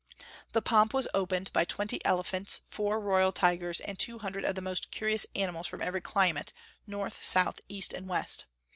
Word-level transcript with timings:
"The 0.53 0.63
pomp 0.63 0.95
was 0.95 1.07
opened 1.13 1.53
by 1.53 1.63
twenty 1.63 2.03
elephants, 2.03 2.61
four 2.67 2.99
royal 2.99 3.31
tigers, 3.31 3.79
and 3.79 3.99
two 3.99 4.17
hundred 4.17 4.45
of 4.45 4.55
the 4.55 4.61
most 4.63 4.89
curious 4.89 5.27
animals 5.35 5.67
from 5.67 5.83
every 5.83 6.01
climate, 6.01 6.53
north, 6.87 7.23
south, 7.23 7.59
east, 7.69 7.93
and 7.93 8.09
west. 8.09 8.45